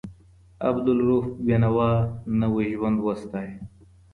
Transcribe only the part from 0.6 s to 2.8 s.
عبدالروف بېنوا نوی